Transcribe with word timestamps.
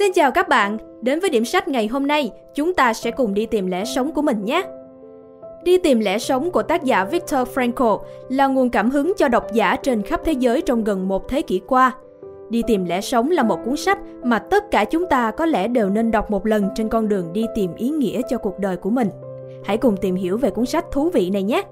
Xin 0.00 0.12
chào 0.12 0.30
các 0.30 0.48
bạn, 0.48 0.78
đến 1.02 1.20
với 1.20 1.30
điểm 1.30 1.44
sách 1.44 1.68
ngày 1.68 1.86
hôm 1.86 2.06
nay, 2.06 2.32
chúng 2.54 2.74
ta 2.74 2.94
sẽ 2.94 3.10
cùng 3.10 3.34
đi 3.34 3.46
tìm 3.46 3.66
lẽ 3.66 3.84
sống 3.84 4.12
của 4.12 4.22
mình 4.22 4.44
nhé. 4.44 4.62
Đi 5.64 5.78
tìm 5.78 6.00
lẽ 6.00 6.18
sống 6.18 6.50
của 6.50 6.62
tác 6.62 6.84
giả 6.84 7.04
Viktor 7.04 7.48
Frankl 7.48 7.98
là 8.28 8.46
nguồn 8.46 8.70
cảm 8.70 8.90
hứng 8.90 9.12
cho 9.16 9.28
độc 9.28 9.46
giả 9.52 9.76
trên 9.76 10.02
khắp 10.02 10.20
thế 10.24 10.32
giới 10.32 10.62
trong 10.62 10.84
gần 10.84 11.08
một 11.08 11.28
thế 11.28 11.42
kỷ 11.42 11.60
qua. 11.66 11.92
Đi 12.50 12.62
tìm 12.66 12.84
lẽ 12.84 13.00
sống 13.00 13.30
là 13.30 13.42
một 13.42 13.58
cuốn 13.64 13.76
sách 13.76 13.98
mà 14.24 14.38
tất 14.38 14.70
cả 14.70 14.84
chúng 14.84 15.06
ta 15.06 15.30
có 15.30 15.46
lẽ 15.46 15.68
đều 15.68 15.88
nên 15.90 16.10
đọc 16.10 16.30
một 16.30 16.46
lần 16.46 16.68
trên 16.74 16.88
con 16.88 17.08
đường 17.08 17.32
đi 17.32 17.46
tìm 17.54 17.74
ý 17.76 17.88
nghĩa 17.88 18.20
cho 18.28 18.38
cuộc 18.38 18.58
đời 18.58 18.76
của 18.76 18.90
mình. 18.90 19.08
Hãy 19.64 19.76
cùng 19.76 19.96
tìm 19.96 20.14
hiểu 20.14 20.38
về 20.38 20.50
cuốn 20.50 20.66
sách 20.66 20.84
thú 20.90 21.10
vị 21.10 21.30
này 21.30 21.42
nhé! 21.42 21.62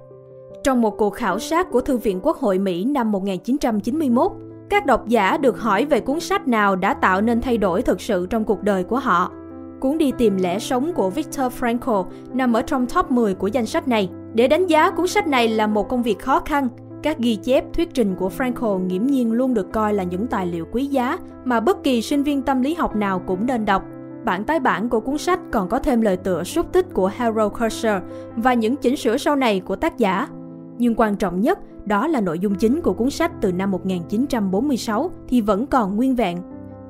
Trong 0.62 0.80
một 0.80 0.98
cuộc 0.98 1.10
khảo 1.10 1.38
sát 1.38 1.70
của 1.70 1.80
Thư 1.80 1.96
viện 1.96 2.20
Quốc 2.22 2.36
hội 2.36 2.58
Mỹ 2.58 2.84
năm 2.84 3.12
1991, 3.12 4.32
các 4.70 4.86
độc 4.86 5.08
giả 5.08 5.36
được 5.36 5.60
hỏi 5.60 5.84
về 5.84 6.00
cuốn 6.00 6.20
sách 6.20 6.48
nào 6.48 6.76
đã 6.76 6.94
tạo 6.94 7.20
nên 7.20 7.40
thay 7.40 7.58
đổi 7.58 7.82
thực 7.82 8.00
sự 8.00 8.26
trong 8.26 8.44
cuộc 8.44 8.62
đời 8.62 8.84
của 8.84 8.98
họ. 8.98 9.32
Cuốn 9.80 9.98
đi 9.98 10.12
tìm 10.18 10.36
lẽ 10.36 10.58
sống 10.58 10.92
của 10.92 11.10
Viktor 11.10 11.52
Frankl 11.60 12.04
nằm 12.32 12.52
ở 12.52 12.62
trong 12.62 12.86
top 12.86 13.10
10 13.10 13.34
của 13.34 13.46
danh 13.46 13.66
sách 13.66 13.88
này. 13.88 14.10
Để 14.34 14.48
đánh 14.48 14.66
giá 14.66 14.90
cuốn 14.90 15.06
sách 15.06 15.28
này 15.28 15.48
là 15.48 15.66
một 15.66 15.88
công 15.88 16.02
việc 16.02 16.18
khó 16.18 16.40
khăn, 16.40 16.68
các 17.02 17.18
ghi 17.18 17.36
chép, 17.36 17.64
thuyết 17.72 17.94
trình 17.94 18.14
của 18.14 18.30
Frankl 18.38 18.78
nghiễm 18.78 19.06
nhiên 19.06 19.32
luôn 19.32 19.54
được 19.54 19.72
coi 19.72 19.94
là 19.94 20.02
những 20.02 20.26
tài 20.26 20.46
liệu 20.46 20.66
quý 20.72 20.86
giá 20.86 21.18
mà 21.44 21.60
bất 21.60 21.82
kỳ 21.82 22.02
sinh 22.02 22.22
viên 22.22 22.42
tâm 22.42 22.62
lý 22.62 22.74
học 22.74 22.96
nào 22.96 23.18
cũng 23.26 23.46
nên 23.46 23.64
đọc. 23.64 23.82
Bản 24.24 24.44
tái 24.44 24.60
bản 24.60 24.88
của 24.88 25.00
cuốn 25.00 25.18
sách 25.18 25.40
còn 25.50 25.68
có 25.68 25.78
thêm 25.78 26.00
lời 26.00 26.16
tựa 26.16 26.44
xúc 26.44 26.72
tích 26.72 26.86
của 26.94 27.06
Harold 27.06 27.52
Kurser 27.52 28.02
và 28.36 28.54
những 28.54 28.76
chỉnh 28.76 28.96
sửa 28.96 29.16
sau 29.16 29.36
này 29.36 29.60
của 29.60 29.76
tác 29.76 29.98
giả. 29.98 30.28
Nhưng 30.78 30.94
quan 30.96 31.16
trọng 31.16 31.40
nhất 31.40 31.58
đó 31.86 32.06
là 32.06 32.20
nội 32.20 32.38
dung 32.38 32.54
chính 32.54 32.80
của 32.80 32.92
cuốn 32.92 33.10
sách 33.10 33.32
từ 33.40 33.52
năm 33.52 33.70
1946 33.70 35.10
thì 35.28 35.40
vẫn 35.40 35.66
còn 35.66 35.96
nguyên 35.96 36.14
vẹn. 36.14 36.38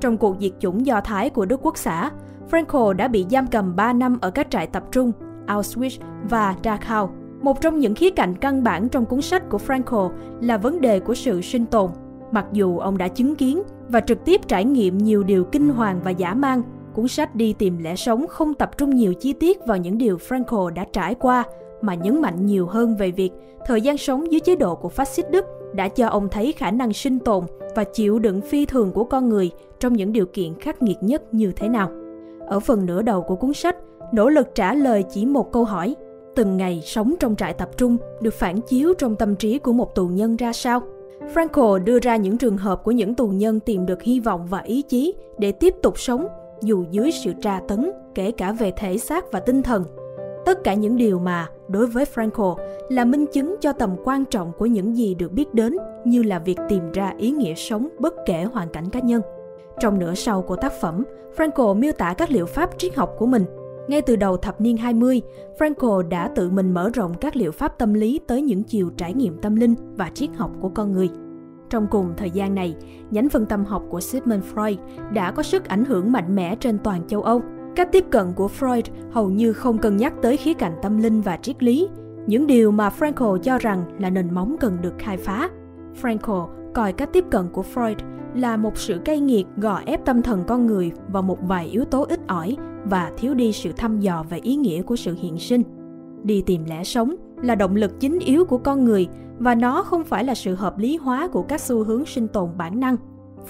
Trong 0.00 0.16
cuộc 0.16 0.36
diệt 0.40 0.52
chủng 0.58 0.86
Do 0.86 1.00
Thái 1.00 1.30
của 1.30 1.44
Đức 1.44 1.60
Quốc 1.62 1.78
xã, 1.78 2.10
Franco 2.50 2.92
đã 2.92 3.08
bị 3.08 3.26
giam 3.30 3.46
cầm 3.46 3.76
3 3.76 3.92
năm 3.92 4.18
ở 4.20 4.30
các 4.30 4.50
trại 4.50 4.66
tập 4.66 4.84
trung 4.92 5.12
Auschwitz 5.46 5.98
và 6.30 6.56
Dachau. 6.64 7.10
Một 7.42 7.60
trong 7.60 7.78
những 7.78 7.94
khía 7.94 8.10
cạnh 8.10 8.36
căn 8.36 8.62
bản 8.62 8.88
trong 8.88 9.06
cuốn 9.06 9.22
sách 9.22 9.50
của 9.50 9.58
Franco 9.66 10.10
là 10.40 10.56
vấn 10.56 10.80
đề 10.80 11.00
của 11.00 11.14
sự 11.14 11.40
sinh 11.40 11.66
tồn. 11.66 11.90
Mặc 12.30 12.46
dù 12.52 12.78
ông 12.78 12.98
đã 12.98 13.08
chứng 13.08 13.34
kiến 13.34 13.62
và 13.88 14.00
trực 14.00 14.24
tiếp 14.24 14.40
trải 14.48 14.64
nghiệm 14.64 14.98
nhiều 14.98 15.22
điều 15.22 15.44
kinh 15.44 15.68
hoàng 15.68 16.00
và 16.04 16.10
dã 16.10 16.34
man, 16.34 16.62
cuốn 16.94 17.08
sách 17.08 17.34
đi 17.34 17.52
tìm 17.52 17.78
lẽ 17.78 17.96
sống 17.96 18.26
không 18.28 18.54
tập 18.54 18.70
trung 18.78 18.90
nhiều 18.90 19.14
chi 19.14 19.32
tiết 19.32 19.58
vào 19.66 19.76
những 19.76 19.98
điều 19.98 20.16
Franco 20.16 20.68
đã 20.68 20.84
trải 20.92 21.14
qua 21.14 21.44
mà 21.80 21.94
nhấn 21.94 22.20
mạnh 22.20 22.46
nhiều 22.46 22.66
hơn 22.66 22.96
về 22.96 23.10
việc 23.10 23.30
thời 23.66 23.80
gian 23.80 23.98
sống 23.98 24.32
dưới 24.32 24.40
chế 24.40 24.56
độ 24.56 24.74
của 24.74 24.88
phát 24.88 25.08
xít 25.08 25.30
Đức 25.30 25.44
đã 25.74 25.88
cho 25.88 26.08
ông 26.08 26.28
thấy 26.28 26.52
khả 26.52 26.70
năng 26.70 26.92
sinh 26.92 27.18
tồn 27.18 27.44
và 27.76 27.84
chịu 27.84 28.18
đựng 28.18 28.40
phi 28.40 28.66
thường 28.66 28.92
của 28.92 29.04
con 29.04 29.28
người 29.28 29.50
trong 29.80 29.92
những 29.92 30.12
điều 30.12 30.26
kiện 30.26 30.54
khắc 30.60 30.82
nghiệt 30.82 30.96
nhất 31.00 31.34
như 31.34 31.52
thế 31.56 31.68
nào. 31.68 31.90
Ở 32.46 32.60
phần 32.60 32.86
nửa 32.86 33.02
đầu 33.02 33.22
của 33.22 33.36
cuốn 33.36 33.52
sách, 33.52 33.76
nỗ 34.12 34.28
lực 34.28 34.54
trả 34.54 34.74
lời 34.74 35.04
chỉ 35.10 35.26
một 35.26 35.52
câu 35.52 35.64
hỏi, 35.64 35.96
từng 36.36 36.56
ngày 36.56 36.82
sống 36.84 37.14
trong 37.20 37.36
trại 37.36 37.54
tập 37.54 37.68
trung 37.76 37.96
được 38.20 38.34
phản 38.34 38.60
chiếu 38.60 38.94
trong 38.98 39.16
tâm 39.16 39.36
trí 39.36 39.58
của 39.58 39.72
một 39.72 39.94
tù 39.94 40.08
nhân 40.08 40.36
ra 40.36 40.52
sao? 40.52 40.80
Frankl 41.34 41.84
đưa 41.84 41.98
ra 41.98 42.16
những 42.16 42.38
trường 42.38 42.56
hợp 42.56 42.84
của 42.84 42.90
những 42.90 43.14
tù 43.14 43.28
nhân 43.28 43.60
tìm 43.60 43.86
được 43.86 44.02
hy 44.02 44.20
vọng 44.20 44.46
và 44.50 44.60
ý 44.60 44.82
chí 44.82 45.14
để 45.38 45.52
tiếp 45.52 45.74
tục 45.82 45.98
sống 45.98 46.26
dù 46.62 46.84
dưới 46.90 47.10
sự 47.24 47.32
tra 47.42 47.60
tấn, 47.68 47.90
kể 48.14 48.30
cả 48.30 48.52
về 48.52 48.72
thể 48.76 48.98
xác 48.98 49.32
và 49.32 49.40
tinh 49.40 49.62
thần. 49.62 49.84
Tất 50.48 50.64
cả 50.64 50.74
những 50.74 50.96
điều 50.96 51.18
mà, 51.18 51.48
đối 51.68 51.86
với 51.86 52.04
Frankl, 52.14 52.56
là 52.88 53.04
minh 53.04 53.26
chứng 53.32 53.56
cho 53.60 53.72
tầm 53.72 53.96
quan 54.04 54.24
trọng 54.24 54.52
của 54.58 54.66
những 54.66 54.96
gì 54.96 55.14
được 55.14 55.32
biết 55.32 55.54
đến 55.54 55.76
như 56.04 56.22
là 56.22 56.38
việc 56.38 56.58
tìm 56.68 56.92
ra 56.92 57.12
ý 57.18 57.30
nghĩa 57.30 57.54
sống 57.54 57.88
bất 57.98 58.14
kể 58.26 58.44
hoàn 58.44 58.68
cảnh 58.68 58.90
cá 58.90 59.00
nhân. 59.00 59.22
Trong 59.80 59.98
nửa 59.98 60.14
sau 60.14 60.42
của 60.42 60.56
tác 60.56 60.72
phẩm, 60.80 61.04
Frankl 61.36 61.74
miêu 61.74 61.92
tả 61.92 62.14
các 62.18 62.30
liệu 62.30 62.46
pháp 62.46 62.70
triết 62.78 62.94
học 62.94 63.14
của 63.18 63.26
mình. 63.26 63.44
Ngay 63.88 64.02
từ 64.02 64.16
đầu 64.16 64.36
thập 64.36 64.60
niên 64.60 64.76
20, 64.76 65.22
Frankl 65.58 66.08
đã 66.08 66.30
tự 66.34 66.50
mình 66.50 66.74
mở 66.74 66.90
rộng 66.94 67.14
các 67.14 67.36
liệu 67.36 67.52
pháp 67.52 67.78
tâm 67.78 67.94
lý 67.94 68.20
tới 68.26 68.42
những 68.42 68.62
chiều 68.62 68.90
trải 68.96 69.14
nghiệm 69.14 69.38
tâm 69.38 69.56
linh 69.56 69.74
và 69.96 70.10
triết 70.14 70.30
học 70.36 70.50
của 70.60 70.68
con 70.68 70.92
người. 70.92 71.10
Trong 71.70 71.86
cùng 71.90 72.12
thời 72.16 72.30
gian 72.30 72.54
này, 72.54 72.76
nhánh 73.10 73.28
phân 73.28 73.46
tâm 73.46 73.64
học 73.64 73.82
của 73.88 74.00
Sigmund 74.00 74.44
Freud 74.54 74.76
đã 75.12 75.30
có 75.30 75.42
sức 75.42 75.68
ảnh 75.68 75.84
hưởng 75.84 76.12
mạnh 76.12 76.34
mẽ 76.34 76.56
trên 76.60 76.78
toàn 76.78 77.06
châu 77.06 77.22
Âu. 77.22 77.42
Cách 77.78 77.92
tiếp 77.92 78.04
cận 78.10 78.32
của 78.32 78.48
Freud 78.58 78.82
hầu 79.10 79.30
như 79.30 79.52
không 79.52 79.78
cân 79.78 79.96
nhắc 79.96 80.12
tới 80.22 80.36
khía 80.36 80.54
cạnh 80.54 80.72
tâm 80.82 80.98
linh 80.98 81.20
và 81.20 81.36
triết 81.36 81.62
lý, 81.62 81.88
những 82.26 82.46
điều 82.46 82.70
mà 82.70 82.90
Frankl 82.98 83.38
cho 83.38 83.58
rằng 83.58 83.84
là 83.98 84.10
nền 84.10 84.34
móng 84.34 84.56
cần 84.60 84.78
được 84.82 84.94
khai 84.98 85.16
phá. 85.16 85.50
Frankl 86.02 86.46
coi 86.74 86.92
cách 86.92 87.08
tiếp 87.12 87.24
cận 87.30 87.48
của 87.52 87.64
Freud 87.74 87.94
là 88.34 88.56
một 88.56 88.78
sự 88.78 88.98
cay 89.04 89.20
nghiệt 89.20 89.46
gò 89.56 89.80
ép 89.86 90.04
tâm 90.04 90.22
thần 90.22 90.44
con 90.46 90.66
người 90.66 90.92
vào 91.08 91.22
một 91.22 91.38
vài 91.42 91.66
yếu 91.66 91.84
tố 91.84 92.06
ít 92.08 92.20
ỏi 92.26 92.56
và 92.84 93.12
thiếu 93.16 93.34
đi 93.34 93.52
sự 93.52 93.72
thăm 93.72 94.00
dò 94.00 94.24
về 94.30 94.38
ý 94.42 94.56
nghĩa 94.56 94.82
của 94.82 94.96
sự 94.96 95.16
hiện 95.20 95.38
sinh. 95.38 95.62
Đi 96.22 96.42
tìm 96.46 96.64
lẽ 96.64 96.84
sống 96.84 97.14
là 97.42 97.54
động 97.54 97.76
lực 97.76 98.00
chính 98.00 98.18
yếu 98.18 98.44
của 98.44 98.58
con 98.58 98.84
người 98.84 99.08
và 99.38 99.54
nó 99.54 99.82
không 99.82 100.04
phải 100.04 100.24
là 100.24 100.34
sự 100.34 100.54
hợp 100.54 100.78
lý 100.78 100.96
hóa 100.96 101.28
của 101.28 101.42
các 101.42 101.60
xu 101.60 101.84
hướng 101.84 102.06
sinh 102.06 102.28
tồn 102.28 102.48
bản 102.58 102.80
năng. 102.80 102.96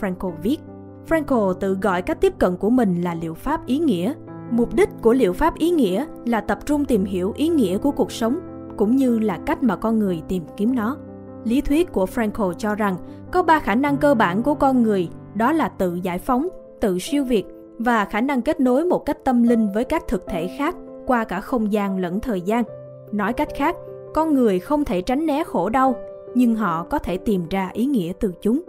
Frankl 0.00 0.32
viết, 0.42 0.60
Frankl 1.08 1.52
tự 1.52 1.78
gọi 1.82 2.02
cách 2.02 2.20
tiếp 2.20 2.32
cận 2.38 2.56
của 2.56 2.70
mình 2.70 3.02
là 3.02 3.14
liệu 3.14 3.34
pháp 3.34 3.66
ý 3.66 3.78
nghĩa. 3.78 4.12
Mục 4.50 4.74
đích 4.74 4.88
của 5.02 5.12
liệu 5.12 5.32
pháp 5.32 5.58
ý 5.58 5.70
nghĩa 5.70 6.06
là 6.24 6.40
tập 6.40 6.58
trung 6.66 6.84
tìm 6.84 7.04
hiểu 7.04 7.32
ý 7.36 7.48
nghĩa 7.48 7.78
của 7.78 7.90
cuộc 7.90 8.12
sống, 8.12 8.38
cũng 8.76 8.96
như 8.96 9.18
là 9.18 9.38
cách 9.46 9.62
mà 9.62 9.76
con 9.76 9.98
người 9.98 10.22
tìm 10.28 10.42
kiếm 10.56 10.74
nó. 10.74 10.96
Lý 11.44 11.60
thuyết 11.60 11.92
của 11.92 12.06
Frankl 12.14 12.52
cho 12.52 12.74
rằng 12.74 12.96
có 13.32 13.42
ba 13.42 13.58
khả 13.60 13.74
năng 13.74 13.96
cơ 13.96 14.14
bản 14.14 14.42
của 14.42 14.54
con 14.54 14.82
người, 14.82 15.08
đó 15.34 15.52
là 15.52 15.68
tự 15.68 15.94
giải 15.94 16.18
phóng, 16.18 16.48
tự 16.80 16.98
siêu 16.98 17.24
việt 17.24 17.46
và 17.78 18.04
khả 18.04 18.20
năng 18.20 18.42
kết 18.42 18.60
nối 18.60 18.84
một 18.84 18.98
cách 18.98 19.24
tâm 19.24 19.42
linh 19.42 19.68
với 19.74 19.84
các 19.84 20.08
thực 20.08 20.24
thể 20.26 20.56
khác 20.58 20.76
qua 21.06 21.24
cả 21.24 21.40
không 21.40 21.72
gian 21.72 21.98
lẫn 21.98 22.20
thời 22.20 22.40
gian. 22.40 22.64
Nói 23.12 23.32
cách 23.32 23.48
khác, 23.56 23.76
con 24.14 24.34
người 24.34 24.58
không 24.58 24.84
thể 24.84 25.02
tránh 25.02 25.26
né 25.26 25.44
khổ 25.44 25.68
đau, 25.68 25.94
nhưng 26.34 26.54
họ 26.54 26.82
có 26.82 26.98
thể 26.98 27.16
tìm 27.16 27.42
ra 27.50 27.70
ý 27.72 27.86
nghĩa 27.86 28.12
từ 28.20 28.32
chúng. 28.42 28.62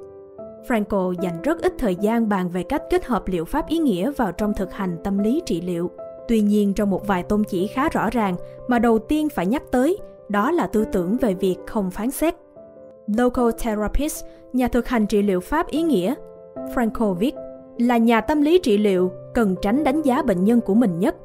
Frankl 0.68 1.14
dành 1.22 1.42
rất 1.42 1.62
ít 1.62 1.74
thời 1.78 1.96
gian 1.96 2.30
bàn 2.30 2.50
về 2.50 2.64
cách 2.64 2.84
kết 2.90 3.06
hợp 3.06 3.28
liệu 3.28 3.46
pháp 3.46 3.68
ý 3.68 3.78
nghĩa 3.78 4.12
vào 4.12 4.32
trong 4.32 4.54
thực 4.54 4.74
hành 4.74 4.98
tâm 5.04 5.18
lý 5.18 5.42
trị 5.46 5.62
liệu. 5.62 5.92
Tuy 6.28 6.42
nhiên 6.42 6.74
trong 6.74 6.90
một 6.90 7.08
vài 7.08 7.24
tôn 7.24 7.44
chỉ 7.44 7.68
khá 7.68 7.90
rõ 7.90 8.10
ràng 8.10 8.36
mà 8.68 8.80
đầu 8.80 9.00
tiên 9.00 9.30
phải 9.30 9.46
nhắc 9.46 9.64
tới, 9.72 9.98
đó 10.30 10.52
là 10.52 10.68
tư 10.68 10.86
tưởng 10.92 11.18
về 11.18 11.34
việc 11.34 11.56
không 11.68 11.92
phán 11.92 12.12
xét. 12.12 12.36
Local 13.18 13.50
therapist, 13.60 14.26
nhà 14.54 14.68
thực 14.68 14.88
hành 14.88 15.08
trị 15.08 15.22
liệu 15.22 15.40
pháp 15.40 15.68
ý 15.68 15.82
nghĩa, 15.82 16.14
Frankl 16.76 17.14
viết, 17.14 17.36
là 17.78 17.98
nhà 17.98 18.22
tâm 18.22 18.42
lý 18.42 18.60
trị 18.64 18.78
liệu 18.78 19.12
cần 19.34 19.56
tránh 19.62 19.84
đánh 19.84 20.02
giá 20.02 20.22
bệnh 20.22 20.44
nhân 20.44 20.62
của 20.62 20.74
mình 20.74 21.00
nhất. 21.00 21.16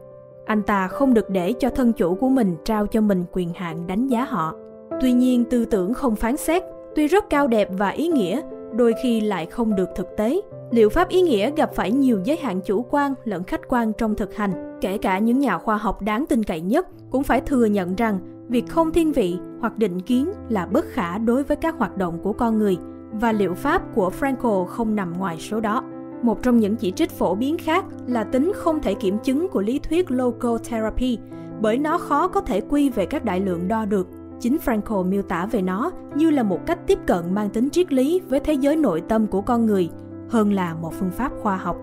Anh 0.45 0.63
ta 0.63 0.89
không 0.89 1.15
được 1.15 1.31
để 1.31 1.53
cho 1.53 1.71
thân 1.71 1.93
chủ 1.93 2.15
của 2.15 2.29
mình 2.29 2.57
trao 2.65 2.87
cho 2.87 3.01
mình 3.01 3.25
quyền 3.33 3.53
hạn 3.55 3.87
đánh 3.87 4.07
giá 4.07 4.25
họ. 4.25 4.55
Tuy 5.01 5.13
nhiên, 5.13 5.45
tư 5.45 5.65
tưởng 5.65 5.95
không 5.95 6.17
phán 6.17 6.37
xét, 6.37 6.63
tuy 6.95 7.07
rất 7.07 7.31
cao 7.31 7.47
đẹp 7.47 7.69
và 7.73 7.89
ý 7.89 8.09
nghĩa, 8.09 8.41
đôi 8.77 8.95
khi 9.03 9.21
lại 9.21 9.47
không 9.47 9.77
được 9.77 9.89
thực 9.97 10.17
tế. 10.17 10.41
Liệu 10.71 10.89
pháp 10.89 11.09
ý 11.09 11.23
nghĩa 11.23 11.51
gặp 11.57 11.71
phải 11.75 11.93
nhiều 11.93 12.21
giới 12.25 12.37
hạn 12.37 12.61
chủ 12.67 12.87
quan, 12.91 13.15
lẫn 13.25 13.45
khách 13.45 13.61
quan 13.69 13.93
trong 13.93 14.15
thực 14.15 14.35
hành. 14.35 14.79
Kể 14.81 14.99
cả 14.99 15.19
những 15.19 15.39
nhà 15.39 15.59
khoa 15.59 15.77
học 15.77 16.03
đáng 16.03 16.27
tin 16.27 16.43
cậy 16.43 16.61
nhất 16.61 16.89
cũng 17.11 17.23
phải 17.23 17.41
thừa 17.41 17.65
nhận 17.65 17.95
rằng 17.95 18.19
việc 18.49 18.69
không 18.69 18.93
thiên 18.93 19.13
vị 19.13 19.39
hoặc 19.61 19.79
định 19.79 20.01
kiến 20.01 20.33
là 20.49 20.67
bất 20.67 20.85
khả 20.89 21.19
đối 21.19 21.43
với 21.43 21.57
các 21.57 21.79
hoạt 21.79 21.97
động 21.97 22.19
của 22.23 22.33
con 22.33 22.59
người 22.59 22.77
và 23.13 23.33
liệu 23.33 23.55
pháp 23.55 23.95
của 23.95 24.11
Frankl 24.21 24.65
không 24.65 24.97
nằm 24.97 25.13
ngoài 25.19 25.37
số 25.39 25.61
đó. 25.61 25.85
Một 26.23 26.43
trong 26.43 26.61
những 26.61 26.77
chỉ 26.77 26.91
trích 26.91 27.11
phổ 27.11 27.35
biến 27.35 27.59
khác 27.59 27.85
là 28.07 28.25
tính 28.25 28.53
không 28.55 28.81
thể 28.81 28.95
kiểm 28.95 29.19
chứng 29.19 29.49
của 29.49 29.61
lý 29.61 29.79
thuyết 29.79 30.11
local 30.11 30.57
therapy, 30.69 31.19
bởi 31.61 31.79
nó 31.79 31.99
khó 31.99 32.29
có 32.29 32.41
thể 32.41 32.61
quy 32.61 32.91
về 32.91 33.07
các 33.07 33.25
đại 33.25 33.41
lượng 33.41 33.69
đo 33.69 33.85
được. 33.85 34.07
Chính 34.41 34.59
Frankl 34.65 35.05
miêu 35.05 35.23
tả 35.23 35.47
về 35.47 35.63
nó 35.63 35.91
như 36.17 36.31
là 36.31 36.43
một 36.43 36.67
cách 36.67 36.87
tiếp 36.87 36.99
cận 37.07 37.35
mang 37.35 37.51
tính 37.51 37.71
triết 37.71 37.93
lý 37.93 38.21
với 38.29 38.41
thế 38.41 38.55
giới 38.55 38.77
nội 38.77 39.03
tâm 39.09 39.27
của 39.27 39.41
con 39.41 39.67
người 39.67 39.91
hơn 40.31 40.53
là 40.53 40.75
một 40.75 40.93
phương 40.99 41.11
pháp 41.11 41.33
khoa 41.43 41.57
học. 41.57 41.77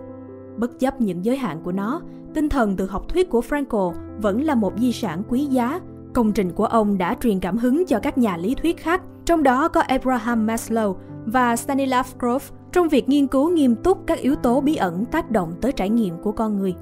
Bất 0.57 0.79
chấp 0.79 1.01
những 1.01 1.25
giới 1.25 1.37
hạn 1.37 1.61
của 1.63 1.71
nó, 1.71 2.01
tinh 2.33 2.49
thần 2.49 2.75
từ 2.75 2.85
học 2.85 3.09
thuyết 3.09 3.29
của 3.29 3.41
Frankl 3.49 3.93
vẫn 4.21 4.43
là 4.43 4.55
một 4.55 4.73
di 4.77 4.91
sản 4.91 5.23
quý 5.29 5.45
giá. 5.45 5.79
Công 6.13 6.31
trình 6.31 6.51
của 6.51 6.65
ông 6.65 6.97
đã 6.97 7.15
truyền 7.21 7.39
cảm 7.39 7.57
hứng 7.57 7.85
cho 7.85 7.99
các 7.99 8.17
nhà 8.17 8.37
lý 8.37 8.55
thuyết 8.55 8.77
khác, 8.77 9.01
trong 9.25 9.43
đó 9.43 9.67
có 9.67 9.81
Abraham 9.81 10.47
Maslow 10.47 10.95
và 11.25 11.55
Stanislav 11.55 12.07
Grof 12.19 12.39
trong 12.71 12.89
việc 12.89 13.09
nghiên 13.09 13.27
cứu 13.27 13.49
nghiêm 13.49 13.75
túc 13.75 14.07
các 14.07 14.19
yếu 14.19 14.35
tố 14.35 14.61
bí 14.61 14.75
ẩn 14.75 15.05
tác 15.05 15.31
động 15.31 15.53
tới 15.61 15.71
trải 15.71 15.89
nghiệm 15.89 16.17
của 16.17 16.31
con 16.31 16.59
người. 16.59 16.75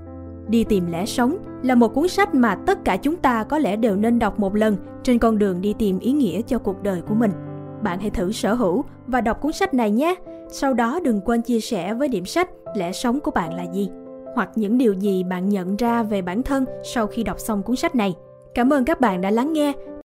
Đi 0.49 0.63
tìm 0.63 0.91
lẽ 0.91 1.05
sống 1.05 1.37
là 1.63 1.75
một 1.75 1.93
cuốn 1.93 2.07
sách 2.07 2.35
mà 2.35 2.55
tất 2.55 2.85
cả 2.85 2.97
chúng 2.97 3.15
ta 3.15 3.43
có 3.43 3.57
lẽ 3.57 3.75
đều 3.75 3.95
nên 3.95 4.19
đọc 4.19 4.39
một 4.39 4.55
lần 4.55 4.77
trên 5.03 5.19
con 5.19 5.37
đường 5.37 5.61
đi 5.61 5.75
tìm 5.79 5.99
ý 5.99 6.11
nghĩa 6.11 6.41
cho 6.41 6.59
cuộc 6.59 6.83
đời 6.83 7.01
của 7.01 7.15
mình. 7.15 7.31
Bạn 7.81 7.99
hãy 7.99 8.09
thử 8.09 8.31
sở 8.31 8.53
hữu 8.53 8.83
và 9.07 9.21
đọc 9.21 9.41
cuốn 9.41 9.51
sách 9.51 9.73
này 9.73 9.91
nhé. 9.91 10.15
Sau 10.49 10.73
đó 10.73 10.99
đừng 11.03 11.21
quên 11.21 11.41
chia 11.41 11.59
sẻ 11.59 11.93
với 11.93 12.07
điểm 12.07 12.25
sách 12.25 12.49
lẽ 12.75 12.91
sống 12.91 13.19
của 13.19 13.31
bạn 13.31 13.53
là 13.53 13.63
gì, 13.73 13.89
hoặc 14.35 14.49
những 14.55 14.77
điều 14.77 14.93
gì 14.93 15.23
bạn 15.23 15.49
nhận 15.49 15.75
ra 15.75 16.03
về 16.03 16.21
bản 16.21 16.43
thân 16.43 16.65
sau 16.83 17.07
khi 17.07 17.23
đọc 17.23 17.39
xong 17.39 17.63
cuốn 17.63 17.75
sách 17.75 17.95
này. 17.95 18.15
Cảm 18.53 18.73
ơn 18.73 18.85
các 18.85 19.01
bạn 19.01 19.21
đã 19.21 19.31
lắng 19.31 19.53
nghe 19.53 19.73